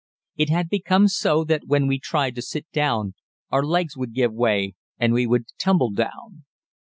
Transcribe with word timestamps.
It 0.35 0.49
had 0.49 0.67
become 0.67 1.07
so 1.07 1.43
that 1.43 1.67
when 1.67 1.85
we 1.85 1.99
tried 1.99 2.33
to 2.33 2.41
sit 2.41 2.65
down 2.71 3.13
our 3.51 3.61
legs 3.61 3.95
would 3.95 4.15
give 4.15 4.33
way 4.33 4.73
and 4.97 5.13
we 5.13 5.27
would 5.27 5.45
tumble 5.59 5.91
down. 5.91 6.43